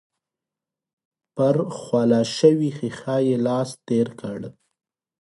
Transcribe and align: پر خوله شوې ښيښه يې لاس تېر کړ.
پر 1.35 1.55
خوله 1.77 2.21
شوې 2.37 2.69
ښيښه 2.77 3.15
يې 3.27 3.35
لاس 3.45 3.69
تېر 3.87 4.07
کړ. 4.21 4.39